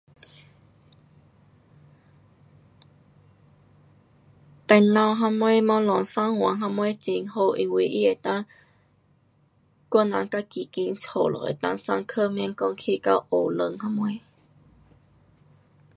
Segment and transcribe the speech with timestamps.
[4.65, 7.85] 电脑什么东西上网什么很好因为
[8.15, 8.45] 它能
[9.89, 14.19] 够，我人自己在家就能够上课，免讲去到学堂什么。